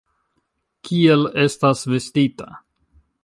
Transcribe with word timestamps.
Kiel 0.87 1.27
estas 1.45 1.85
vestita. 1.93 2.49